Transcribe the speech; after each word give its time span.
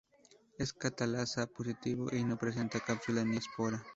Es 0.57 0.73
catalasa 0.73 1.45
positivo 1.45 2.07
y 2.11 2.23
no 2.23 2.35
presenta 2.35 2.79
cápsula 2.79 3.23
ni 3.23 3.37
espora. 3.37 3.83